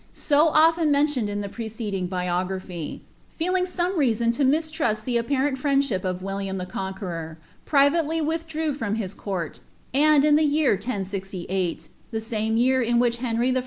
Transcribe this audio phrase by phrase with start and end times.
[0.29, 3.03] bo often mentioned in the preceding biography,
[3.39, 8.73] fnling •ome reason to mislrust the apparent friendship ^ William the Coth querot, privately withdrew
[8.73, 9.59] from his court,
[9.93, 13.59] and in the year 1068, (ifae some year in which Henr} I.